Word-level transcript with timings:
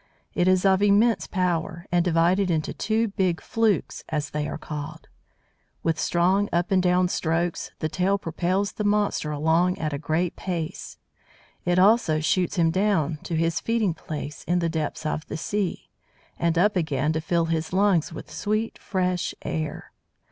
It 0.33 0.47
is 0.47 0.65
of 0.65 0.81
immense 0.81 1.27
power, 1.27 1.85
and 1.91 2.03
divided 2.03 2.49
into 2.49 2.73
two 2.73 3.09
big 3.09 3.39
"flukes," 3.39 4.03
as 4.09 4.31
they 4.31 4.47
are 4.49 4.57
called. 4.57 5.07
With 5.83 5.99
strong 5.99 6.49
up 6.51 6.71
and 6.71 6.81
down 6.81 7.07
strokes 7.07 7.69
the 7.77 7.87
tail 7.87 8.17
propels 8.17 8.71
the 8.71 8.83
monster 8.83 9.29
along 9.29 9.77
at 9.77 9.93
a 9.93 9.99
great 9.99 10.35
pace. 10.35 10.97
It 11.65 11.77
also 11.77 12.19
shoots 12.19 12.55
him 12.55 12.71
down 12.71 13.19
to 13.21 13.35
his 13.35 13.59
feeding 13.59 13.93
place 13.93 14.43
in 14.45 14.57
the 14.57 14.69
depths 14.69 15.05
of 15.05 15.27
the 15.27 15.37
sea, 15.37 15.87
and 16.39 16.57
up 16.57 16.75
again 16.75 17.13
to 17.13 17.21
fill 17.21 17.45
his 17.45 17.71
lungs 17.71 18.11
with 18.11 18.31
sweet 18.31 18.79
fresh 18.79 19.35
air. 19.43 19.91